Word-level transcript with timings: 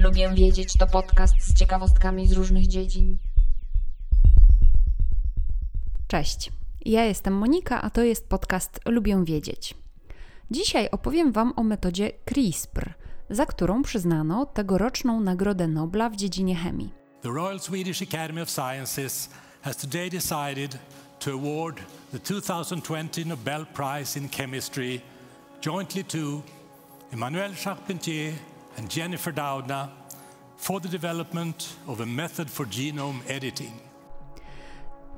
Lubię 0.00 0.30
wiedzieć 0.34 0.72
to 0.78 0.86
podcast 0.86 1.34
z 1.40 1.54
ciekawostkami 1.54 2.26
z 2.26 2.32
różnych 2.32 2.66
dziedzin. 2.66 3.18
Cześć, 6.08 6.52
ja 6.84 7.04
jestem 7.04 7.34
Monika, 7.34 7.82
a 7.82 7.90
to 7.90 8.02
jest 8.02 8.28
podcast 8.28 8.80
Lubię 8.86 9.24
Wiedzieć. 9.24 9.74
Dzisiaj 10.50 10.90
opowiem 10.90 11.32
Wam 11.32 11.52
o 11.56 11.62
metodzie 11.62 12.10
CRISPR, 12.24 12.94
za 13.30 13.46
którą 13.46 13.82
przyznano 13.82 14.46
tegoroczną 14.46 15.20
Nagrodę 15.20 15.68
Nobla 15.68 16.10
w 16.10 16.16
dziedzinie 16.16 16.56
chemii. 16.56 16.92
The 17.22 17.28
Royal 17.28 17.60
Swedish 17.60 18.02
Academy 18.02 18.42
of 18.42 18.50
Sciences 18.50 19.30
has 19.62 19.76
today 19.76 20.10
decided 20.10 20.78
to 21.18 21.30
award 21.32 21.76
the 22.12 22.18
2020 22.18 23.24
Nobel 23.24 23.66
Prize 23.66 24.20
in 24.20 24.28
Chemistry 24.28 25.00
jointly 25.60 26.04
to 26.04 26.42
Emmanuel 27.12 27.54
Charpentier 27.54 28.32
and 28.78 28.96
Jennifer 28.96 29.34
Doudna 29.34 29.88
for 30.58 30.80
the 30.80 30.88
development 30.88 31.76
of 31.86 32.00
a 32.00 32.06
method 32.06 32.50
for 32.50 32.66
genome 32.66 33.20
editing. 33.28 33.72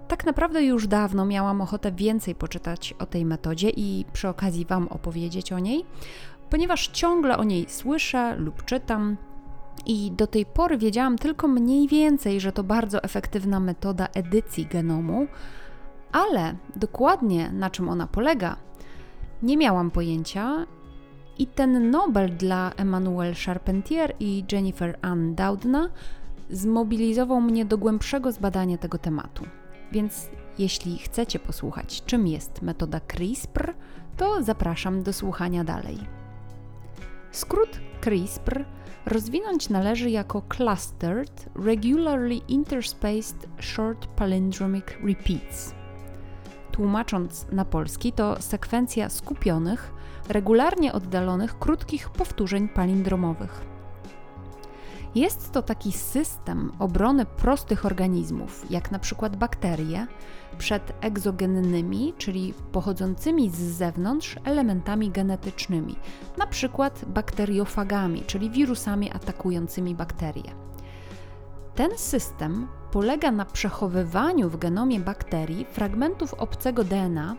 Tak 0.09 0.27
naprawdę 0.27 0.63
już 0.65 0.87
dawno 0.87 1.25
miałam 1.27 1.61
ochotę 1.61 1.93
więcej 1.93 2.35
poczytać 2.35 2.95
o 2.99 3.07
tej 3.07 3.25
metodzie 3.25 3.71
i 3.71 4.05
przy 4.13 4.29
okazji 4.29 4.65
Wam 4.65 4.89
opowiedzieć 4.89 5.53
o 5.53 5.59
niej, 5.59 5.85
ponieważ 6.51 6.89
ciągle 6.89 7.39
o 7.39 7.45
niej 7.45 7.67
słyszę 7.69 8.37
lub 8.37 8.65
czytam. 8.65 9.17
I 9.87 10.13
do 10.13 10.27
tej 10.27 10.47
pory 10.47 10.79
wiedziałam 10.79 11.19
tylko 11.19 11.49
mniej 11.49 11.89
więcej, 11.89 12.41
że 12.41 12.53
to 12.53 12.65
bardzo 12.65 13.03
efektywna 13.03 13.61
metoda 13.61 14.09
edycji 14.15 14.67
genomu, 14.67 15.27
ale 16.13 16.55
dokładnie 16.77 17.51
na 17.53 17.71
czym 17.71 17.89
ona 17.89 18.07
polega, 18.07 18.57
nie 19.43 19.57
miałam 19.57 19.91
pojęcia. 19.91 20.67
I 21.39 21.47
ten 21.47 21.91
Nobel 21.91 22.37
dla 22.37 22.73
Emmanuel 22.77 23.35
Charpentier 23.47 24.15
i 24.21 24.45
Jennifer 24.53 24.99
Ann 25.03 25.35
Doudna 25.35 25.89
zmobilizował 26.51 27.41
mnie 27.41 27.65
do 27.65 27.79
głębszego 27.79 28.33
zbadania 28.33 28.79
tego 28.79 28.99
tematu. 28.99 29.45
Więc 29.93 30.31
jeśli 30.59 30.99
chcecie 30.99 31.39
posłuchać, 31.39 32.03
czym 32.07 32.27
jest 32.27 32.63
metoda 32.63 33.01
CRISPR, 33.01 33.75
to 34.17 34.43
zapraszam 34.43 35.03
do 35.03 35.13
słuchania 35.13 35.65
dalej. 35.65 36.18
Skrót 37.33 37.81
CRISPR 38.01 38.65
rozwinąć 39.07 39.69
należy 39.69 40.11
jako 40.11 40.43
Clustered 40.57 41.49
Regularly 41.65 42.35
Interspaced 42.49 43.49
Short 43.61 44.07
Palindromic 44.07 44.85
Repeats. 45.05 45.75
Tłumacząc 46.73 47.47
na 47.53 47.65
polski, 47.65 48.13
to 48.13 48.43
sekwencja 48.43 49.09
skupionych, 49.09 49.93
regularnie 50.29 50.93
oddalonych, 50.93 51.59
krótkich 51.59 52.11
powtórzeń 52.11 52.69
palindromowych. 52.69 53.78
Jest 55.19 55.53
to 55.53 55.63
taki 55.63 55.93
system 55.93 56.73
obrony 56.79 57.27
prostych 57.27 57.87
organizmów, 57.87 58.71
jak 58.71 58.91
na 58.91 58.99
przykład 58.99 59.37
bakterie, 59.37 60.07
przed 60.59 60.93
egzogennymi, 61.01 62.15
czyli 62.19 62.55
pochodzącymi 62.73 63.51
z 63.51 63.59
zewnątrz 63.59 64.37
elementami 64.45 65.11
genetycznymi, 65.11 65.97
na 66.37 66.47
przykład 66.47 67.05
bakteriofagami, 67.07 68.23
czyli 68.27 68.51
wirusami 68.51 69.13
atakującymi 69.13 69.95
bakterie. 69.95 70.55
Ten 71.75 71.91
system 71.97 72.69
polega 72.93 73.31
na 73.31 73.45
przechowywaniu 73.45 74.51
w 74.51 74.59
genomie 74.59 75.01
bakterii 75.01 75.65
fragmentów 75.65 76.35
obcego 76.35 76.85
DNA, 76.85 77.37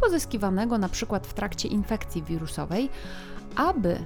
pozyskiwanego 0.00 0.78
na 0.78 0.88
przykład 0.88 1.26
w 1.26 1.34
trakcie 1.34 1.68
infekcji 1.68 2.22
wirusowej, 2.22 2.90
aby 3.56 3.98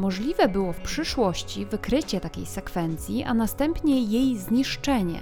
możliwe 0.00 0.48
było 0.48 0.72
w 0.72 0.80
przyszłości 0.80 1.66
wykrycie 1.66 2.20
takiej 2.20 2.46
sekwencji, 2.46 3.24
a 3.24 3.34
następnie 3.34 4.00
jej 4.02 4.38
zniszczenie. 4.38 5.20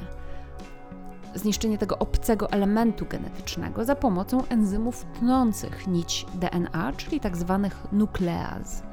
Zniszczenie 1.35 1.79
tego 1.79 1.99
obcego 1.99 2.51
elementu 2.51 3.07
genetycznego 3.07 3.85
za 3.85 3.95
pomocą 3.95 4.45
enzymów 4.49 5.05
tnących 5.19 5.87
nić 5.87 6.27
DNA, 6.35 6.93
czyli 6.97 7.21
tzw. 7.21 7.61
Tak 7.63 7.93
nukleaz. 7.93 8.88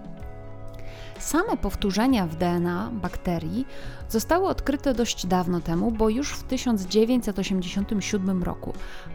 Same 1.26 1.58
powtórzenia 1.58 2.28
w 2.28 2.36
DNA 2.36 2.90
bakterii 2.94 3.68
zostały 4.10 4.48
odkryte 4.48 4.94
dość 4.94 5.28
dawno 5.28 5.62
temu, 5.62 5.92
bo 5.92 6.10
już 6.10 6.32
w 6.32 6.44
1987 6.44 8.44
roku, 8.44 8.74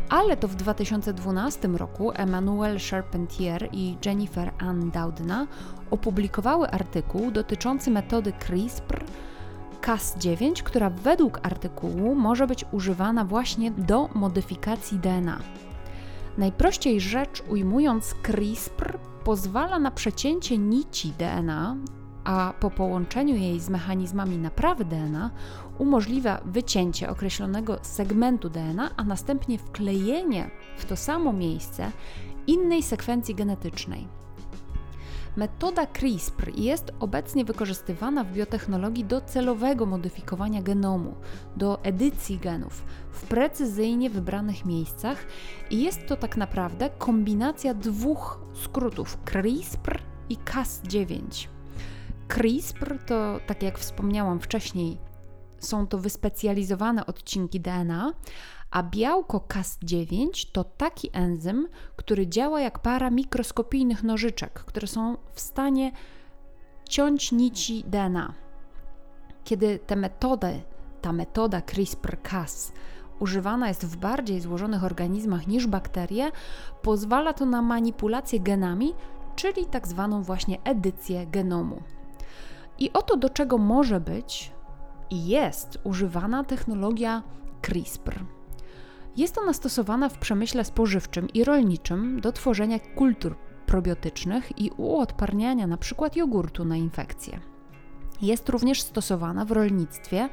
ale 0.08 0.36
to 0.36 0.48
w 0.48 0.54
2012 0.54 1.68
roku 1.68 2.12
Emmanuel 2.14 2.78
Charpentier 2.90 3.68
i 3.72 3.96
Jennifer 4.04 4.52
Ann 4.58 4.90
Doudna 4.90 5.46
opublikowały 5.90 6.70
artykuł 6.70 7.30
dotyczący 7.30 7.90
metody 7.90 8.32
CRISPR 8.32 9.04
Cas9, 9.82 10.62
która 10.62 10.90
według 10.90 11.40
artykułu 11.42 12.14
może 12.14 12.46
być 12.46 12.64
używana 12.72 13.24
właśnie 13.24 13.70
do 13.70 14.08
modyfikacji 14.14 14.98
DNA. 14.98 15.38
Najprościej 16.38 17.00
rzecz 17.00 17.42
ujmując, 17.48 18.14
CRISPR 18.22 18.98
pozwala 19.24 19.78
na 19.78 19.90
przecięcie 19.90 20.58
nici 20.58 21.12
DNA, 21.18 21.76
a 22.30 22.54
po 22.60 22.70
połączeniu 22.70 23.36
jej 23.36 23.60
z 23.60 23.68
mechanizmami 23.68 24.38
naprawy 24.38 24.84
DNA 24.84 25.30
umożliwia 25.78 26.40
wycięcie 26.44 27.10
określonego 27.10 27.78
segmentu 27.82 28.50
DNA, 28.50 28.90
a 28.96 29.04
następnie 29.04 29.58
wklejenie 29.58 30.50
w 30.76 30.84
to 30.84 30.96
samo 30.96 31.32
miejsce 31.32 31.92
innej 32.46 32.82
sekwencji 32.82 33.34
genetycznej. 33.34 34.08
Metoda 35.36 35.86
CRISPR 35.86 36.58
jest 36.58 36.92
obecnie 37.00 37.44
wykorzystywana 37.44 38.24
w 38.24 38.32
biotechnologii 38.32 39.04
do 39.04 39.20
celowego 39.20 39.86
modyfikowania 39.86 40.62
genomu, 40.62 41.14
do 41.56 41.82
edycji 41.82 42.38
genów 42.38 42.84
w 43.10 43.22
precyzyjnie 43.22 44.10
wybranych 44.10 44.64
miejscach 44.64 45.26
i 45.70 45.82
jest 45.82 46.06
to 46.06 46.16
tak 46.16 46.36
naprawdę 46.36 46.90
kombinacja 46.98 47.74
dwóch 47.74 48.40
skrótów 48.54 49.18
CRISPR 49.24 50.02
i 50.28 50.36
Cas9. 50.36 51.48
CRISPR 52.30 52.98
to, 53.06 53.40
tak 53.46 53.62
jak 53.62 53.78
wspomniałam 53.78 54.40
wcześniej, 54.40 54.98
są 55.58 55.86
to 55.86 55.98
wyspecjalizowane 55.98 57.06
odcinki 57.06 57.60
DNA, 57.60 58.12
a 58.70 58.82
białko 58.82 59.38
Cas9 59.38 60.48
to 60.52 60.64
taki 60.64 61.10
enzym, 61.12 61.68
który 61.96 62.26
działa 62.26 62.60
jak 62.60 62.78
para 62.78 63.10
mikroskopijnych 63.10 64.02
nożyczek, 64.02 64.52
które 64.52 64.86
są 64.86 65.16
w 65.32 65.40
stanie 65.40 65.92
ciąć 66.88 67.32
nici 67.32 67.84
DNA. 67.86 68.34
Kiedy 69.44 69.78
te 69.78 69.96
metody, 69.96 70.60
ta 71.02 71.12
metoda 71.12 71.60
CRISPR-Cas 71.60 72.72
używana 73.18 73.68
jest 73.68 73.86
w 73.86 73.96
bardziej 73.96 74.40
złożonych 74.40 74.84
organizmach 74.84 75.46
niż 75.46 75.66
bakterie, 75.66 76.30
pozwala 76.82 77.32
to 77.32 77.46
na 77.46 77.62
manipulację 77.62 78.40
genami, 78.40 78.94
czyli 79.36 79.66
tak 79.66 79.88
zwaną 79.88 80.22
właśnie 80.22 80.62
edycję 80.64 81.26
genomu. 81.26 81.82
I 82.80 82.92
oto 82.92 83.16
do 83.16 83.30
czego 83.30 83.58
może 83.58 84.00
być 84.00 84.52
i 85.10 85.26
jest 85.26 85.78
używana 85.84 86.44
technologia 86.44 87.22
CRISPR. 87.62 88.24
Jest 89.16 89.38
ona 89.38 89.52
stosowana 89.52 90.08
w 90.08 90.18
przemyśle 90.18 90.64
spożywczym 90.64 91.28
i 91.28 91.44
rolniczym 91.44 92.20
do 92.20 92.32
tworzenia 92.32 92.78
kultur 92.78 93.36
probiotycznych 93.66 94.58
i 94.58 94.70
uodparniania 94.76 95.64
np. 95.64 96.10
jogurtu 96.16 96.64
na 96.64 96.76
infekcje. 96.76 97.40
Jest 98.22 98.48
również 98.48 98.82
stosowana 98.82 99.44
w 99.44 99.50
rolnictwie 99.50 100.28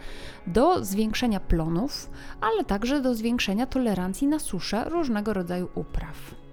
do 0.48 0.86
zwiększenia 0.86 1.40
plonów, 1.40 2.10
ale 2.42 2.64
także 2.64 3.02
do 3.02 3.16
zwiększenia 3.16 3.66
tolerancji 3.66 4.28
na 4.28 4.40
suszę 4.40 4.90
różnego 4.90 5.34
rodzaju 5.34 5.70
upraw. 5.76 6.47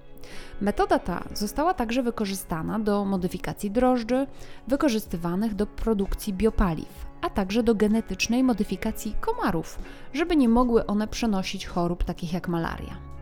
Metoda 0.61 0.99
ta 0.99 1.25
została 1.35 1.75
także 1.75 2.03
wykorzystana 2.03 2.79
do 2.79 3.05
modyfikacji 3.05 3.71
drożdży, 3.71 4.27
wykorzystywanych 4.69 5.55
do 5.55 5.67
produkcji 5.67 6.33
biopaliw, 6.33 7.07
a 7.21 7.31
także 7.31 7.63
do 7.63 7.75
genetycznej 7.75 8.43
modyfikacji 8.43 9.15
komarów, 9.21 9.79
żeby 10.13 10.37
nie 10.37 10.49
mogły 10.49 10.87
one 10.87 11.09
przenosić 11.09 11.67
chorób 11.67 12.05
takich 12.05 12.33
jak 12.33 12.49
malaria. 12.49 13.15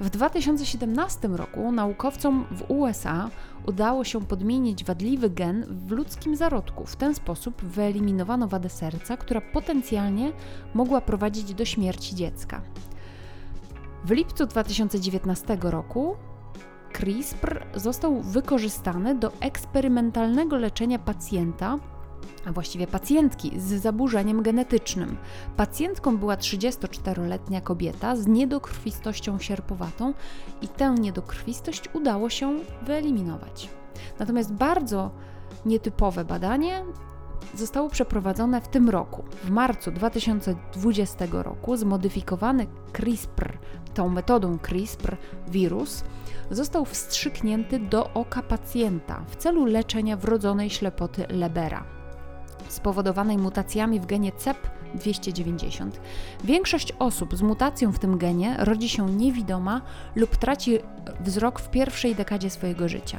W 0.00 0.10
2017 0.10 1.28
roku 1.28 1.72
naukowcom 1.72 2.46
w 2.50 2.70
USA 2.70 3.30
udało 3.66 4.04
się 4.04 4.20
podmienić 4.20 4.84
wadliwy 4.84 5.30
gen 5.30 5.66
w 5.86 5.90
ludzkim 5.90 6.36
zarodku. 6.36 6.86
W 6.86 6.96
ten 6.96 7.14
sposób 7.14 7.62
wyeliminowano 7.62 8.48
wadę 8.48 8.68
serca, 8.68 9.16
która 9.16 9.40
potencjalnie 9.40 10.32
mogła 10.74 11.00
prowadzić 11.00 11.54
do 11.54 11.64
śmierci 11.64 12.14
dziecka. 12.14 12.60
W 14.04 14.10
lipcu 14.10 14.46
2019 14.46 15.58
roku 15.62 16.16
CRISPR 16.92 17.66
został 17.74 18.22
wykorzystany 18.22 19.14
do 19.14 19.32
eksperymentalnego 19.40 20.56
leczenia 20.56 20.98
pacjenta 20.98 21.78
a 22.46 22.52
właściwie 22.52 22.86
pacjentki 22.86 23.60
z 23.60 23.82
zaburzeniem 23.82 24.42
genetycznym. 24.42 25.16
Pacjentką 25.56 26.16
była 26.16 26.36
34-letnia 26.36 27.60
kobieta 27.60 28.16
z 28.16 28.26
niedokrwistością 28.26 29.38
sierpowatą 29.38 30.14
i 30.62 30.68
tę 30.68 30.94
niedokrwistość 30.94 31.84
udało 31.92 32.30
się 32.30 32.58
wyeliminować. 32.82 33.68
Natomiast 34.18 34.52
bardzo 34.52 35.10
nietypowe 35.66 36.24
badanie 36.24 36.84
zostało 37.54 37.88
przeprowadzone 37.88 38.60
w 38.60 38.68
tym 38.68 38.88
roku. 38.90 39.24
W 39.44 39.50
marcu 39.50 39.90
2020 39.90 41.26
roku 41.32 41.76
zmodyfikowany 41.76 42.66
CRISPR, 42.92 43.58
tą 43.94 44.08
metodą 44.08 44.58
CRISPR 44.58 45.16
wirus, 45.48 46.04
został 46.50 46.84
wstrzyknięty 46.84 47.78
do 47.78 48.14
oka 48.14 48.42
pacjenta 48.42 49.24
w 49.28 49.36
celu 49.36 49.64
leczenia 49.64 50.16
wrodzonej 50.16 50.70
ślepoty 50.70 51.26
Lebera 51.28 52.02
spowodowanej 52.68 53.38
mutacjami 53.38 54.00
w 54.00 54.06
genie 54.06 54.32
CEP290. 54.32 55.90
Większość 56.44 56.92
osób 56.98 57.36
z 57.36 57.42
mutacją 57.42 57.92
w 57.92 57.98
tym 57.98 58.18
genie 58.18 58.56
rodzi 58.58 58.88
się 58.88 59.06
niewidoma 59.06 59.80
lub 60.14 60.36
traci 60.36 60.78
wzrok 61.20 61.60
w 61.60 61.70
pierwszej 61.70 62.14
dekadzie 62.14 62.50
swojego 62.50 62.88
życia. 62.88 63.18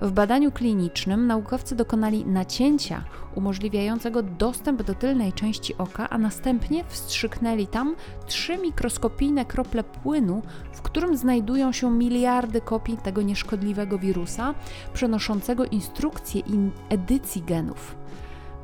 W 0.00 0.12
badaniu 0.12 0.52
klinicznym 0.52 1.26
naukowcy 1.26 1.76
dokonali 1.76 2.26
nacięcia 2.26 3.04
umożliwiającego 3.34 4.22
dostęp 4.22 4.82
do 4.82 4.94
tylnej 4.94 5.32
części 5.32 5.76
oka, 5.78 6.10
a 6.10 6.18
następnie 6.18 6.84
wstrzyknęli 6.84 7.66
tam 7.66 7.94
trzy 8.26 8.58
mikroskopijne 8.58 9.44
krople 9.44 9.84
płynu, 9.84 10.42
w 10.72 10.82
którym 10.82 11.16
znajdują 11.16 11.72
się 11.72 11.90
miliardy 11.90 12.60
kopii 12.60 12.96
tego 12.96 13.22
nieszkodliwego 13.22 13.98
wirusa, 13.98 14.54
przenoszącego 14.92 15.64
instrukcje 15.64 16.40
i 16.40 16.70
edycji 16.88 17.42
genów. 17.42 17.96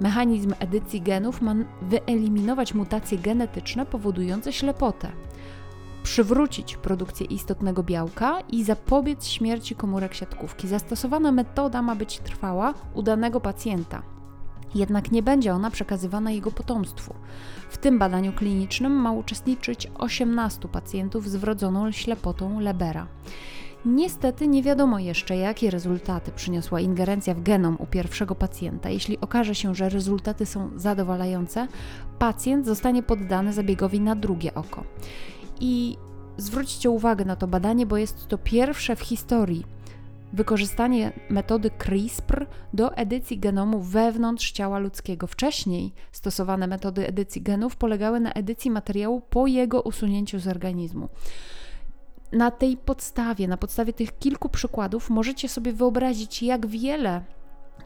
Mechanizm 0.00 0.54
edycji 0.58 1.00
genów 1.00 1.42
ma 1.42 1.54
wyeliminować 1.82 2.74
mutacje 2.74 3.18
genetyczne 3.18 3.86
powodujące 3.86 4.52
ślepotę, 4.52 5.12
przywrócić 6.06 6.76
produkcję 6.76 7.26
istotnego 7.26 7.82
białka 7.82 8.40
i 8.40 8.64
zapobiec 8.64 9.26
śmierci 9.26 9.74
komórek 9.74 10.14
siatkówki. 10.14 10.68
Zastosowana 10.68 11.32
metoda 11.32 11.82
ma 11.82 11.96
być 11.96 12.18
trwała 12.18 12.74
u 12.94 13.02
danego 13.02 13.40
pacjenta. 13.40 14.02
Jednak 14.74 15.12
nie 15.12 15.22
będzie 15.22 15.54
ona 15.54 15.70
przekazywana 15.70 16.30
jego 16.30 16.50
potomstwu. 16.50 17.14
W 17.70 17.78
tym 17.78 17.98
badaniu 17.98 18.32
klinicznym 18.32 18.92
ma 18.92 19.12
uczestniczyć 19.12 19.90
18 19.98 20.68
pacjentów 20.68 21.30
z 21.30 21.36
wrodzoną 21.36 21.92
ślepotą 21.92 22.60
Lebera. 22.60 23.06
Niestety 23.86 24.48
nie 24.48 24.62
wiadomo 24.62 24.98
jeszcze, 24.98 25.36
jakie 25.36 25.70
rezultaty 25.70 26.32
przyniosła 26.32 26.80
ingerencja 26.80 27.34
w 27.34 27.42
genom 27.42 27.76
u 27.80 27.86
pierwszego 27.86 28.34
pacjenta. 28.34 28.90
Jeśli 28.90 29.20
okaże 29.20 29.54
się, 29.54 29.74
że 29.74 29.88
rezultaty 29.88 30.46
są 30.46 30.70
zadowalające, 30.76 31.68
pacjent 32.18 32.66
zostanie 32.66 33.02
poddany 33.02 33.52
zabiegowi 33.52 34.00
na 34.00 34.16
drugie 34.16 34.54
oko. 34.54 34.84
I 35.60 35.96
zwróćcie 36.36 36.90
uwagę 36.90 37.24
na 37.24 37.36
to 37.36 37.46
badanie, 37.46 37.86
bo 37.86 37.96
jest 37.96 38.28
to 38.28 38.38
pierwsze 38.38 38.96
w 38.96 39.00
historii 39.00 39.64
wykorzystanie 40.32 41.12
metody 41.30 41.70
CRISPR 41.70 42.46
do 42.72 42.96
edycji 42.96 43.38
genomu 43.38 43.80
wewnątrz 43.80 44.52
ciała 44.52 44.78
ludzkiego. 44.78 45.26
Wcześniej 45.26 45.92
stosowane 46.12 46.66
metody 46.66 47.06
edycji 47.06 47.42
genów 47.42 47.76
polegały 47.76 48.20
na 48.20 48.32
edycji 48.32 48.70
materiału 48.70 49.20
po 49.20 49.46
jego 49.46 49.82
usunięciu 49.82 50.38
z 50.38 50.48
organizmu 50.48 51.08
na 52.32 52.50
tej 52.50 52.76
podstawie, 52.76 53.48
na 53.48 53.56
podstawie 53.56 53.92
tych 53.92 54.18
kilku 54.18 54.48
przykładów, 54.48 55.10
możecie 55.10 55.48
sobie 55.48 55.72
wyobrazić, 55.72 56.42
jak 56.42 56.66
wiele 56.66 57.24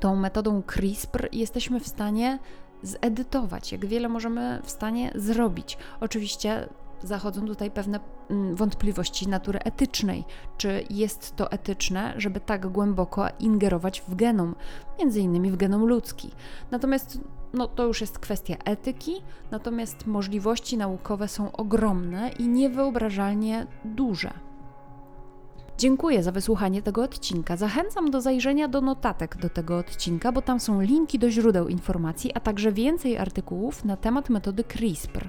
tą 0.00 0.17
metodą 0.17 0.62
CRISPR 0.62 1.28
jesteśmy 1.32 1.81
w 1.81 1.88
stanie 1.88 2.38
zedytować, 2.82 3.72
jak 3.72 3.87
wiele 3.87 4.08
możemy 4.08 4.61
w 4.64 4.70
stanie 4.70 5.12
zrobić. 5.14 5.78
Oczywiście 6.00 6.69
zachodzą 7.02 7.47
tutaj 7.47 7.70
pewne 7.70 8.00
mm, 8.31 8.55
wątpliwości 8.55 9.29
natury 9.29 9.58
etycznej. 9.58 10.25
Czy 10.56 10.85
jest 10.91 11.37
to 11.37 11.50
etyczne, 11.52 12.14
żeby 12.17 12.41
tak 12.41 12.67
głęboko 12.67 13.26
ingerować 13.38 14.02
w 14.08 14.14
genom, 14.14 14.55
między 14.99 15.20
innymi 15.20 15.50
w 15.50 15.56
genom 15.56 15.85
ludzki? 15.85 16.31
Natomiast 16.70 17.20
no, 17.52 17.69
to 17.69 17.87
już 17.87 18.00
jest 18.00 18.19
kwestia 18.19 18.56
etyki, 18.64 19.23
natomiast 19.50 20.06
możliwości 20.06 20.76
naukowe 20.76 21.29
są 21.29 21.52
ogromne 21.52 22.31
i 22.38 22.49
niewyobrażalnie 22.49 23.67
duże. 23.85 24.50
Dziękuję 25.81 26.23
za 26.23 26.32
wysłuchanie 26.32 26.82
tego 26.82 27.03
odcinka. 27.03 27.56
Zachęcam 27.56 28.11
do 28.11 28.21
zajrzenia 28.21 28.69
do 28.69 28.81
notatek 28.81 29.37
do 29.37 29.49
tego 29.49 29.79
odcinka, 29.79 30.32
bo 30.32 30.43
tam 30.43 30.61
są 30.61 30.81
linki 30.81 31.19
do 31.19 31.31
źródeł 31.31 31.69
informacji, 31.69 32.32
a 32.35 32.41
także 32.41 32.73
więcej 32.73 33.19
artykułów 33.19 33.85
na 33.85 33.97
temat 33.97 34.31
metody 34.31 34.65
CRISPR. 34.65 35.29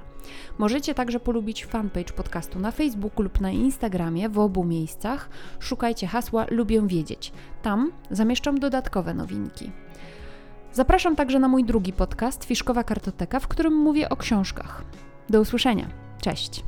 Możecie 0.58 0.94
także 0.94 1.20
polubić 1.20 1.66
fanpage 1.66 2.14
podcastu 2.14 2.60
na 2.60 2.72
Facebooku 2.72 3.24
lub 3.24 3.42
na 3.42 3.52
Instagramie 3.52 4.30
w 4.30 4.40
obu 4.40 4.64
miejscach. 4.64 5.30
Szukajcie 5.60 6.08
hasła 6.08 6.46
Lubię 6.50 6.88
Wiedzieć. 6.88 7.32
Tam 7.62 7.92
zamieszczam 8.10 8.60
dodatkowe 8.60 9.14
nowinki. 9.14 9.72
Zapraszam 10.74 11.16
także 11.16 11.40
na 11.40 11.48
mój 11.48 11.64
drugi 11.64 11.94
podcast 11.94 12.44
Fiszkowa 12.44 12.84
Kartoteka, 12.84 13.40
w 13.40 13.48
którym 13.48 13.74
mówię 13.74 14.10
o 14.10 14.16
książkach. 14.16 14.84
Do 15.30 15.42
usłyszenia. 15.42 15.88
Cześć. 16.22 16.64